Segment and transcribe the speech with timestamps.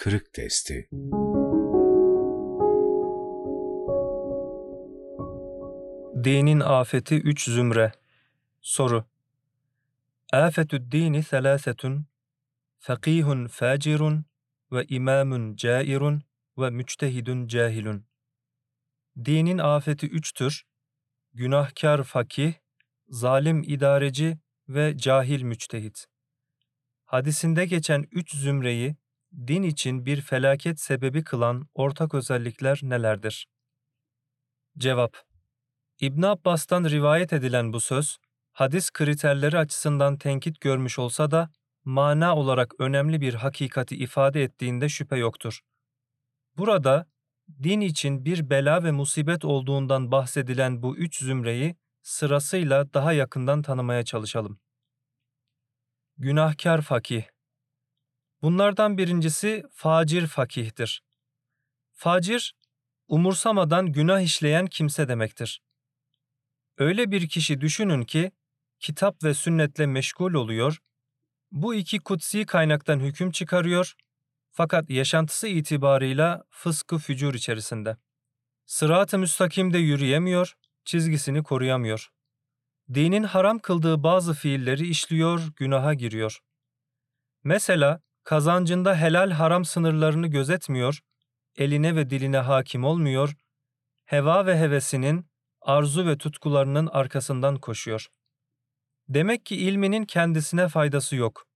[0.00, 0.88] kırık testi.
[6.24, 7.92] Dinin afeti üç zümre.
[8.60, 9.04] Soru.
[10.32, 12.06] Afetü dini selâsetun,
[12.78, 14.24] fakihun facirun
[14.72, 16.22] ve imamun cairun
[16.58, 18.06] ve müçtehidun cahilun.
[19.24, 20.64] Dinin afeti üçtür.
[21.32, 22.54] Günahkar fakih,
[23.08, 24.38] zalim idareci
[24.68, 26.06] ve cahil müçtehit.
[27.04, 28.99] Hadisinde geçen üç zümreyi
[29.32, 33.46] din için bir felaket sebebi kılan ortak özellikler nelerdir?
[34.78, 35.16] Cevap
[36.00, 38.18] İbn Abbas'tan rivayet edilen bu söz,
[38.52, 41.50] hadis kriterleri açısından tenkit görmüş olsa da,
[41.84, 45.60] mana olarak önemli bir hakikati ifade ettiğinde şüphe yoktur.
[46.56, 47.06] Burada,
[47.62, 54.04] din için bir bela ve musibet olduğundan bahsedilen bu üç zümreyi sırasıyla daha yakından tanımaya
[54.04, 54.60] çalışalım.
[56.18, 57.24] Günahkar fakih
[58.42, 61.02] Bunlardan birincisi facir fakihtir.
[61.92, 62.54] Facir,
[63.08, 65.62] umursamadan günah işleyen kimse demektir.
[66.78, 68.32] Öyle bir kişi düşünün ki,
[68.78, 70.78] kitap ve sünnetle meşgul oluyor,
[71.52, 73.94] bu iki kutsi kaynaktan hüküm çıkarıyor,
[74.50, 77.96] fakat yaşantısı itibarıyla fıskı fücur içerisinde.
[78.66, 80.54] Sırat-ı müstakimde yürüyemiyor,
[80.84, 82.08] çizgisini koruyamıyor.
[82.94, 86.40] Dinin haram kıldığı bazı fiilleri işliyor, günaha giriyor.
[87.44, 91.00] Mesela kazancında helal haram sınırlarını gözetmiyor,
[91.56, 93.34] eline ve diline hakim olmuyor,
[94.04, 95.26] heva ve hevesinin,
[95.60, 98.08] arzu ve tutkularının arkasından koşuyor.
[99.08, 101.46] Demek ki ilminin kendisine faydası yok.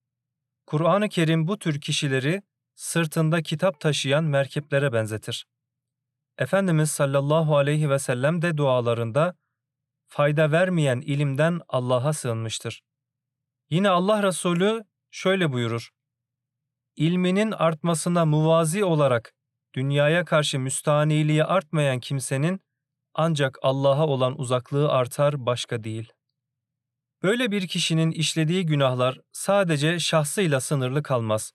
[0.66, 2.42] Kur'an-ı Kerim bu tür kişileri
[2.74, 5.46] sırtında kitap taşıyan merkeplere benzetir.
[6.38, 9.36] Efendimiz sallallahu aleyhi ve sellem de dualarında
[10.06, 12.82] fayda vermeyen ilimden Allah'a sığınmıştır.
[13.70, 15.90] Yine Allah Resulü şöyle buyurur.
[16.96, 19.34] İlminin artmasına muvazi olarak
[19.74, 22.60] dünyaya karşı müstahaniliği artmayan kimsenin
[23.14, 26.12] ancak Allah'a olan uzaklığı artar başka değil.
[27.22, 31.52] Böyle bir kişinin işlediği günahlar sadece şahsıyla sınırlı kalmaz.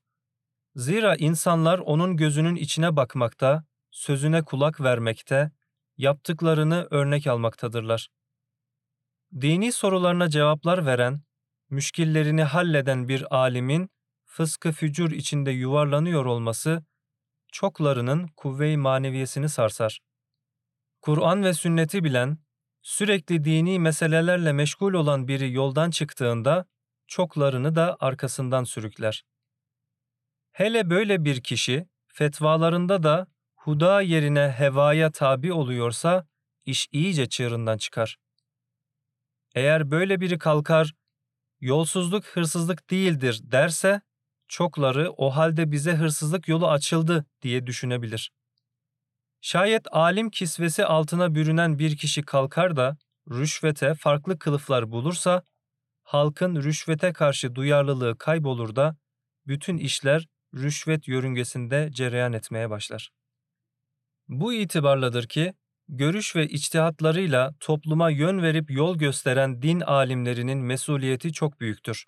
[0.76, 5.52] Zira insanlar onun gözünün içine bakmakta, sözüne kulak vermekte,
[5.98, 8.10] yaptıklarını örnek almaktadırlar.
[9.42, 11.22] Dini sorularına cevaplar veren,
[11.70, 13.90] müşkillerini halleden bir alimin
[14.30, 16.84] fıskı fücur içinde yuvarlanıyor olması,
[17.52, 20.00] çoklarının kuvve-i maneviyesini sarsar.
[21.02, 22.38] Kur'an ve sünneti bilen,
[22.82, 26.66] sürekli dini meselelerle meşgul olan biri yoldan çıktığında,
[27.08, 29.24] çoklarını da arkasından sürükler.
[30.52, 36.28] Hele böyle bir kişi, fetvalarında da huda yerine hevaya tabi oluyorsa,
[36.66, 38.18] iş iyice çığırından çıkar.
[39.56, 40.94] Eğer böyle biri kalkar,
[41.60, 44.02] yolsuzluk hırsızlık değildir derse,
[44.50, 48.32] çokları o halde bize hırsızlık yolu açıldı diye düşünebilir.
[49.42, 52.98] Şayet alim kisvesi altına bürünen bir kişi kalkar da
[53.30, 55.44] rüşvete farklı kılıflar bulursa,
[56.04, 58.98] halkın rüşvete karşı duyarlılığı kaybolur da
[59.48, 63.12] bütün işler rüşvet yörüngesinde cereyan etmeye başlar.
[64.28, 65.54] Bu itibarladır ki,
[65.88, 72.06] görüş ve içtihatlarıyla topluma yön verip yol gösteren din alimlerinin mesuliyeti çok büyüktür.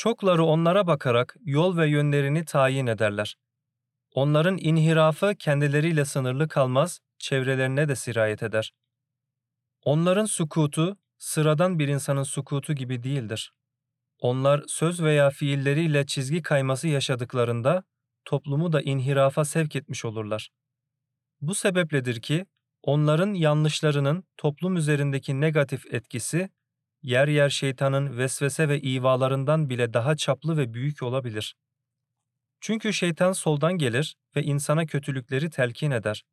[0.00, 3.36] Çokları onlara bakarak yol ve yönlerini tayin ederler.
[4.14, 8.72] Onların inhirafı kendileriyle sınırlı kalmaz, çevrelerine de sirayet eder.
[9.84, 13.52] Onların sukutu, sıradan bir insanın sukutu gibi değildir.
[14.18, 17.84] Onlar söz veya fiilleriyle çizgi kayması yaşadıklarında
[18.24, 20.50] toplumu da inhirafa sevk etmiş olurlar.
[21.40, 22.46] Bu sebepledir ki
[22.82, 26.50] onların yanlışlarının toplum üzerindeki negatif etkisi
[27.02, 31.56] yer yer şeytanın vesvese ve ivalarından bile daha çaplı ve büyük olabilir.
[32.60, 36.24] Çünkü şeytan soldan gelir ve insana kötülükleri telkin eder.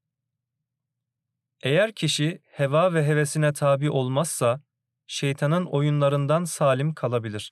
[1.63, 4.61] Eğer kişi heva ve hevesine tabi olmazsa,
[5.07, 7.51] şeytanın oyunlarından salim kalabilir.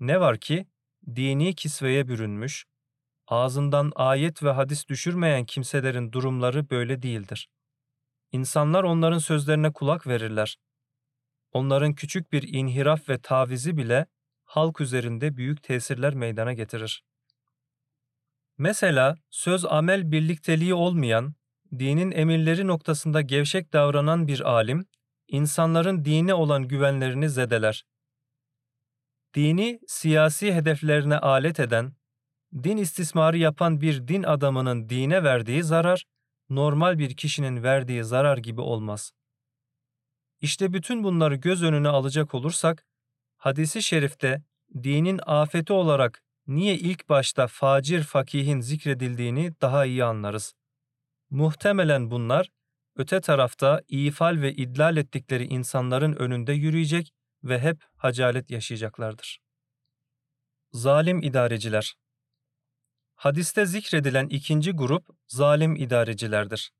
[0.00, 0.66] Ne var ki,
[1.06, 2.64] dini kisveye bürünmüş,
[3.26, 7.48] ağzından ayet ve hadis düşürmeyen kimselerin durumları böyle değildir.
[8.32, 10.56] İnsanlar onların sözlerine kulak verirler.
[11.52, 14.06] Onların küçük bir inhiraf ve tavizi bile
[14.44, 17.04] halk üzerinde büyük tesirler meydana getirir.
[18.58, 21.34] Mesela söz amel birlikteliği olmayan,
[21.78, 24.86] dinin emirleri noktasında gevşek davranan bir alim,
[25.28, 27.84] insanların dine olan güvenlerini zedeler.
[29.34, 31.92] Dini siyasi hedeflerine alet eden,
[32.62, 36.04] din istismarı yapan bir din adamının dine verdiği zarar,
[36.50, 39.12] normal bir kişinin verdiği zarar gibi olmaz.
[40.40, 42.84] İşte bütün bunları göz önüne alacak olursak,
[43.36, 44.42] hadisi şerifte
[44.82, 50.54] dinin afeti olarak niye ilk başta facir fakihin zikredildiğini daha iyi anlarız.
[51.30, 52.48] Muhtemelen bunlar
[52.96, 57.12] öte tarafta ifal ve idlal ettikleri insanların önünde yürüyecek
[57.44, 59.40] ve hep hacalet yaşayacaklardır.
[60.72, 61.94] Zalim idareciler
[63.14, 66.70] Hadiste zikredilen ikinci grup zalim idarecilerdir.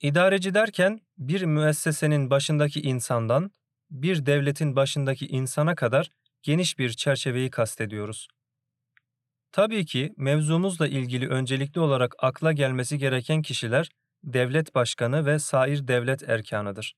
[0.00, 3.50] İdareci derken bir müessesenin başındaki insandan
[3.90, 6.10] bir devletin başındaki insana kadar
[6.42, 8.28] geniş bir çerçeveyi kastediyoruz.
[9.52, 13.88] Tabii ki mevzumuzla ilgili öncelikli olarak akla gelmesi gereken kişiler
[14.24, 16.94] devlet başkanı ve sair devlet erkanıdır.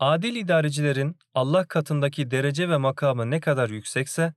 [0.00, 4.34] Adil idarecilerin Allah katındaki derece ve makamı ne kadar yüksekse,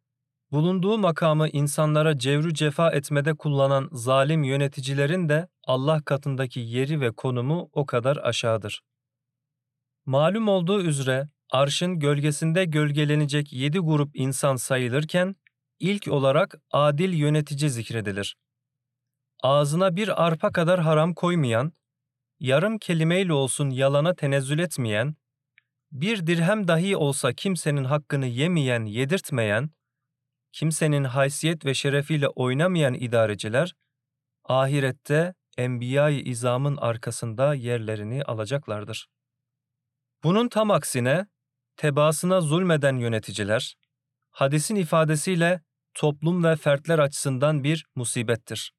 [0.52, 7.70] bulunduğu makamı insanlara cevrü cefa etmede kullanan zalim yöneticilerin de Allah katındaki yeri ve konumu
[7.74, 8.82] o kadar aşağıdır.
[10.06, 15.36] Malum olduğu üzere arşın gölgesinde gölgelenecek yedi grup insan sayılırken,
[15.80, 18.38] ilk olarak adil yönetici zikredilir.
[19.44, 21.74] Ağzına bir arpa kadar haram koymayan,
[22.40, 25.16] yarım kelimeyle olsun yalana tenezzül etmeyen,
[25.92, 29.70] bir dirhem dahi olsa kimsenin hakkını yemeyen, yedirtmeyen,
[30.52, 33.76] kimsenin haysiyet ve şerefiyle oynamayan idareciler,
[34.44, 39.08] ahirette enbiya-i izamın arkasında yerlerini alacaklardır.
[40.24, 41.28] Bunun tam aksine,
[41.78, 43.76] tebaasına zulmeden yöneticiler,
[44.32, 45.62] hadisin ifadesiyle
[45.94, 48.72] toplum ve fertler açısından bir musibettir.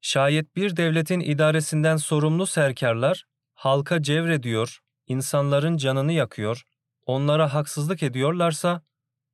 [0.00, 3.24] Şayet bir devletin idaresinden sorumlu serkarlar,
[3.54, 6.62] halka cevrediyor, insanların canını yakıyor,
[7.06, 8.82] onlara haksızlık ediyorlarsa,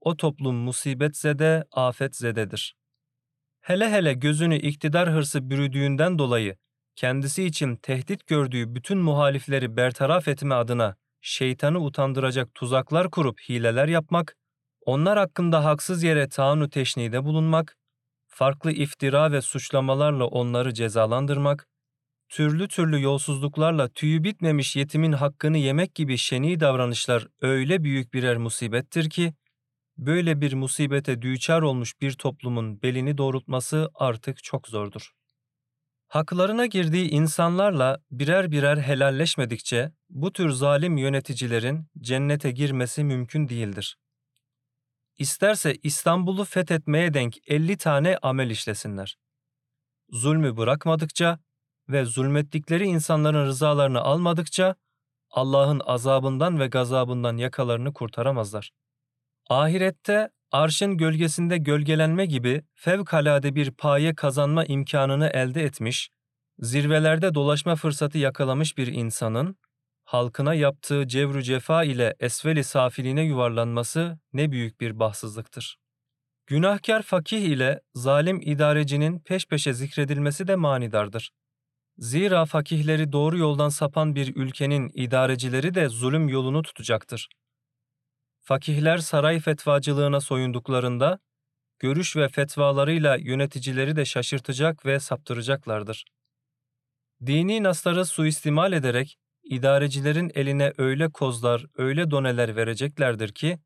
[0.00, 2.76] o toplum musibetzede, afetzededir.
[3.62, 6.56] Hele hele gözünü iktidar hırsı bürüdüğünden dolayı,
[6.96, 14.36] kendisi için tehdit gördüğü bütün muhalifleri bertaraf etme adına şeytanı utandıracak tuzaklar kurup hileler yapmak,
[14.86, 17.76] onlar hakkında haksız yere taanu teşnide bulunmak,
[18.26, 21.66] farklı iftira ve suçlamalarla onları cezalandırmak,
[22.28, 29.10] türlü türlü yolsuzluklarla tüyü bitmemiş yetimin hakkını yemek gibi şeni davranışlar öyle büyük birer musibettir
[29.10, 29.34] ki,
[29.98, 35.12] böyle bir musibete düçar olmuş bir toplumun belini doğrultması artık çok zordur.
[36.08, 43.96] Haklarına girdiği insanlarla birer birer helalleşmedikçe bu tür zalim yöneticilerin cennete girmesi mümkün değildir.
[45.18, 49.16] İsterse İstanbul'u fethetmeye denk 50 tane amel işlesinler.
[50.10, 51.38] Zulmü bırakmadıkça
[51.88, 54.74] ve zulmettikleri insanların rızalarını almadıkça
[55.30, 58.70] Allah'ın azabından ve gazabından yakalarını kurtaramazlar.
[59.50, 66.10] Ahirette arşın gölgesinde gölgelenme gibi fevkalade bir paye kazanma imkanını elde etmiş,
[66.58, 69.56] zirvelerde dolaşma fırsatı yakalamış bir insanın,
[70.04, 75.78] halkına yaptığı cevru cefa ile esveli safiline yuvarlanması ne büyük bir bahtsızlıktır.
[76.46, 81.30] Günahkar fakih ile zalim idarecinin peş peşe zikredilmesi de manidardır.
[81.98, 87.28] Zira fakihleri doğru yoldan sapan bir ülkenin idarecileri de zulüm yolunu tutacaktır.
[88.44, 91.18] Fakihler saray fetvacılığına soyunduklarında,
[91.78, 96.04] görüş ve fetvalarıyla yöneticileri de şaşırtacak ve saptıracaklardır.
[97.26, 103.58] Dini nasları suistimal ederek idarecilerin eline öyle kozlar, öyle doneler vereceklerdir ki,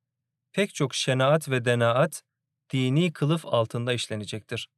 [0.52, 2.22] pek çok şenaat ve denaat
[2.72, 4.68] dini kılıf altında işlenecektir.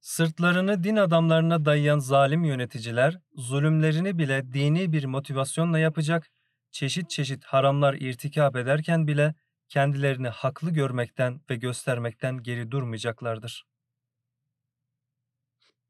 [0.00, 6.30] Sırtlarını din adamlarına dayayan zalim yöneticiler, zulümlerini bile dini bir motivasyonla yapacak,
[6.72, 9.34] çeşit çeşit haramlar irtikap ederken bile
[9.68, 13.66] kendilerini haklı görmekten ve göstermekten geri durmayacaklardır.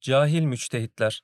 [0.00, 1.22] Cahil müçtehitler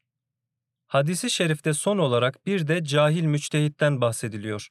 [0.88, 4.68] Hadisi şerifte son olarak bir de cahil müçtehitten bahsediliyor.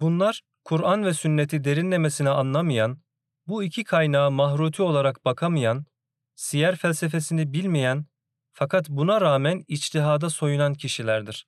[0.00, 3.02] Bunlar, Kur'an ve sünneti derinlemesine anlamayan,
[3.46, 5.86] bu iki kaynağa mahruti olarak bakamayan,
[6.34, 8.06] siyer felsefesini bilmeyen
[8.52, 11.46] fakat buna rağmen içtihada soyunan kişilerdir.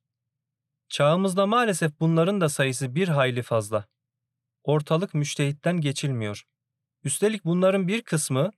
[0.88, 3.86] Çağımızda maalesef bunların da sayısı bir hayli fazla.
[4.62, 6.44] Ortalık müştehitten geçilmiyor.
[7.04, 8.50] Üstelik bunların bir kısmı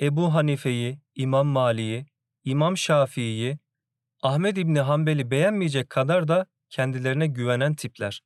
[0.00, 2.06] Ebu Hanife'yi, İmam Mali'yi,
[2.44, 3.58] İmam Şafii'yi,
[4.22, 8.22] Ahmed İbni Hanbel'i beğenmeyecek kadar da kendilerine güvenen tipler.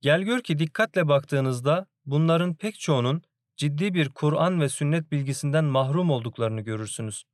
[0.00, 3.22] Gel gör ki dikkatle baktığınızda bunların pek çoğunun
[3.56, 7.24] ciddi bir Kur'an ve sünnet bilgisinden mahrum olduklarını görürsünüz.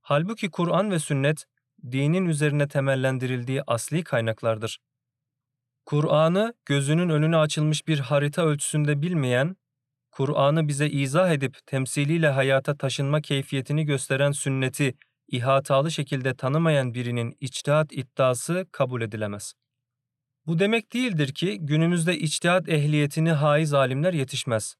[0.00, 1.44] Halbuki Kur'an ve sünnet
[1.92, 4.78] dinin üzerine temellendirildiği asli kaynaklardır.
[5.86, 9.56] Kur'an'ı gözünün önüne açılmış bir harita ölçüsünde bilmeyen,
[10.10, 14.94] Kur'an'ı bize izah edip temsiliyle hayata taşınma keyfiyetini gösteren sünneti
[15.28, 19.54] ihatalı şekilde tanımayan birinin içtihat iddiası kabul edilemez.
[20.46, 24.74] Bu demek değildir ki günümüzde içtihat ehliyetini haiz alimler yetişmez.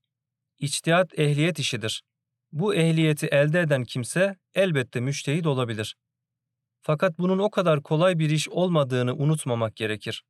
[0.59, 2.03] içtihat ehliyet işidir.
[2.53, 5.97] Bu ehliyeti elde eden kimse elbette müçtehit olabilir.
[6.81, 10.25] Fakat bunun o kadar kolay bir iş olmadığını unutmamak gerekir.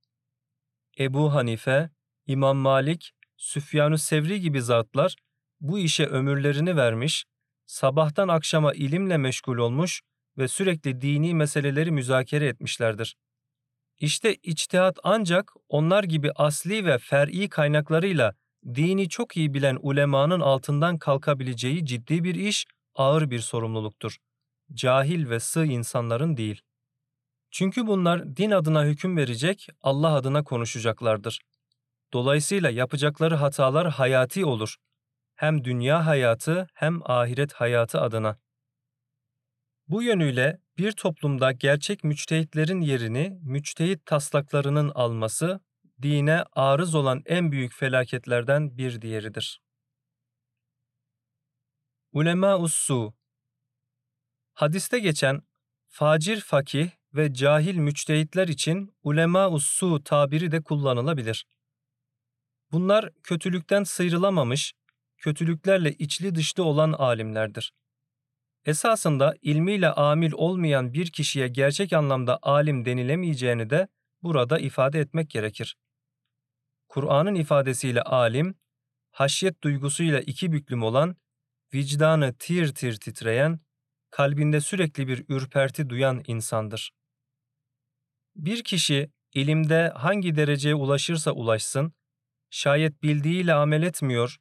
[0.98, 1.90] Ebu Hanife,
[2.26, 5.16] İmam Malik, Süfyan-ı Sevri gibi zatlar
[5.60, 7.24] bu işe ömürlerini vermiş,
[7.66, 10.00] sabahtan akşama ilimle meşgul olmuş
[10.38, 13.16] ve sürekli dini meseleleri müzakere etmişlerdir.
[14.00, 18.34] İşte içtihat ancak onlar gibi asli ve fer'i kaynaklarıyla
[18.74, 24.18] dini çok iyi bilen ulemanın altından kalkabileceği ciddi bir iş, ağır bir sorumluluktur.
[24.74, 26.62] Cahil ve sığ insanların değil.
[27.50, 31.40] Çünkü bunlar din adına hüküm verecek, Allah adına konuşacaklardır.
[32.12, 34.76] Dolayısıyla yapacakları hatalar hayati olur.
[35.34, 38.38] Hem dünya hayatı hem ahiret hayatı adına.
[39.88, 45.60] Bu yönüyle bir toplumda gerçek müçtehitlerin yerini müçtehit taslaklarının alması,
[46.02, 49.60] dine arız olan en büyük felaketlerden bir diğeridir.
[52.12, 53.14] Ulema Su
[54.58, 55.42] Hadiste geçen
[55.88, 61.46] facir fakih ve cahil müçtehitler için ulema su tabiri de kullanılabilir.
[62.72, 64.72] Bunlar kötülükten sıyrılamamış,
[65.16, 67.72] kötülüklerle içli dışlı olan alimlerdir.
[68.64, 73.88] Esasında ilmiyle amil olmayan bir kişiye gerçek anlamda alim denilemeyeceğini de
[74.22, 75.76] burada ifade etmek gerekir.
[76.88, 78.54] Kur'an'ın ifadesiyle alim,
[79.10, 81.16] haşyet duygusuyla iki büklüm olan,
[81.74, 83.60] vicdanı tir tir titreyen,
[84.10, 86.92] kalbinde sürekli bir ürperti duyan insandır.
[88.36, 91.92] Bir kişi ilimde hangi dereceye ulaşırsa ulaşsın,
[92.50, 94.36] şayet bildiğiyle amel etmiyor,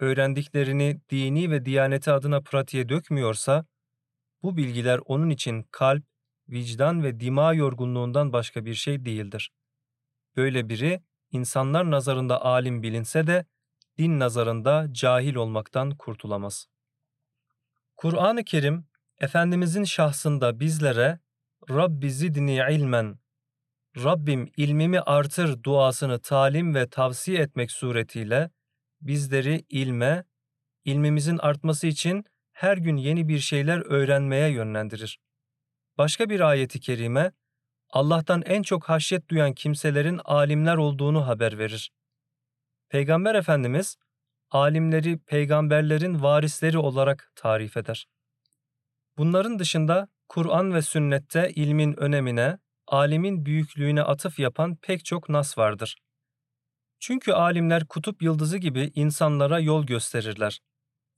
[0.00, 3.66] öğrendiklerini dini ve diyaneti adına pratiğe dökmüyorsa,
[4.42, 6.04] bu bilgiler onun için kalp,
[6.48, 9.50] vicdan ve dima yorgunluğundan başka bir şey değildir.
[10.36, 13.46] Böyle biri, insanlar nazarında alim bilinse de,
[13.98, 16.66] din nazarında cahil olmaktan kurtulamaz.
[17.96, 18.86] Kur'an-ı Kerim,
[19.20, 21.18] Efendimizin şahsında bizlere,
[21.70, 23.18] Rabbi zidni ilmen,
[23.96, 28.50] Rabbim ilmimi artır duasını talim ve tavsiye etmek suretiyle,
[29.00, 30.24] bizleri ilme,
[30.84, 35.18] ilmimizin artması için her gün yeni bir şeyler öğrenmeye yönlendirir.
[35.98, 37.32] Başka bir ayeti kerime,
[37.90, 41.92] Allah'tan en çok haşyet duyan kimselerin alimler olduğunu haber verir.
[42.88, 43.96] Peygamber Efendimiz,
[44.50, 48.06] alimleri peygamberlerin varisleri olarak tarif eder.
[49.18, 55.96] Bunların dışında Kur'an ve sünnette ilmin önemine, alimin büyüklüğüne atıf yapan pek çok nas vardır.
[57.00, 60.60] Çünkü alimler kutup yıldızı gibi insanlara yol gösterirler.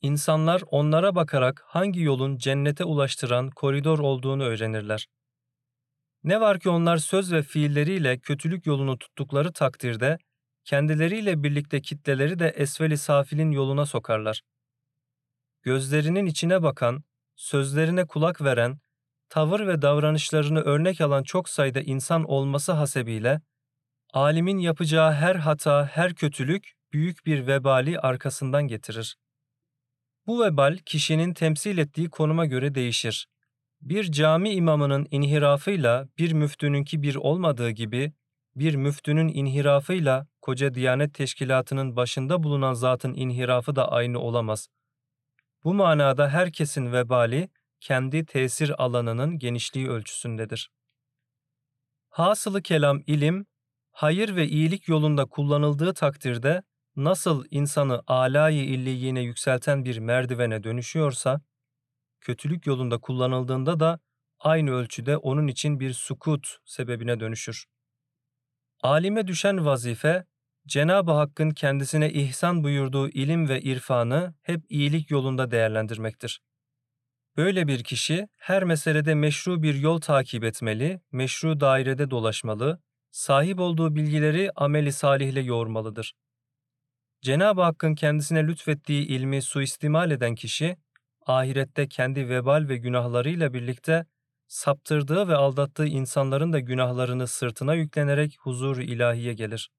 [0.02, 5.06] İnsanlar onlara bakarak hangi yolun cennete ulaştıran koridor olduğunu öğrenirler.
[6.24, 10.18] Ne var ki onlar söz ve fiilleriyle kötülük yolunu tuttukları takdirde
[10.64, 14.42] kendileriyle birlikte kitleleri de esveli safilin yoluna sokarlar.
[15.62, 17.04] Gözlerinin içine bakan,
[17.38, 18.78] sözlerine kulak veren,
[19.28, 23.40] tavır ve davranışlarını örnek alan çok sayıda insan olması hasebiyle
[24.12, 29.16] alimin yapacağı her hata, her kötülük büyük bir vebali arkasından getirir.
[30.26, 33.26] Bu vebal kişinin temsil ettiği konuma göre değişir.
[33.80, 38.12] Bir cami imamının inhirafıyla bir müftününki bir olmadığı gibi,
[38.56, 44.68] bir müftünün inhirafıyla koca Diyanet Teşkilatı'nın başında bulunan zatın inhirafı da aynı olamaz.
[45.68, 47.48] Bu manada herkesin vebali
[47.80, 50.70] kendi tesir alanının genişliği ölçüsündedir.
[52.08, 53.46] Hasılı kelam ilim,
[53.92, 56.62] hayır ve iyilik yolunda kullanıldığı takdirde
[56.96, 61.40] nasıl insanı alayı illiyine yükselten bir merdivene dönüşüyorsa,
[62.20, 64.00] kötülük yolunda kullanıldığında da
[64.38, 67.66] aynı ölçüde onun için bir sukut sebebine dönüşür.
[68.82, 70.24] Alime düşen vazife,
[70.68, 76.40] Cenab-ı Hakk'ın kendisine ihsan buyurduğu ilim ve irfanı hep iyilik yolunda değerlendirmektir.
[77.36, 83.94] Böyle bir kişi her meselede meşru bir yol takip etmeli, meşru dairede dolaşmalı, sahip olduğu
[83.94, 86.14] bilgileri ameli salihle yoğurmalıdır.
[87.22, 90.76] Cenab-ı Hakk'ın kendisine lütfettiği ilmi suistimal eden kişi,
[91.26, 94.06] ahirette kendi vebal ve günahlarıyla birlikte
[94.46, 99.70] saptırdığı ve aldattığı insanların da günahlarını sırtına yüklenerek huzur ilahiye gelir.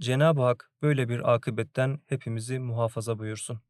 [0.00, 3.60] Cenab-ı Hak böyle bir akıbetten hepimizi muhafaza buyursun.